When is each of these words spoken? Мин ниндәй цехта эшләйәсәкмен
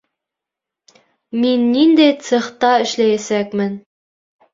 Мин 1.43 1.67
ниндәй 1.73 2.15
цехта 2.29 2.71
эшләйәсәкмен 2.87 3.77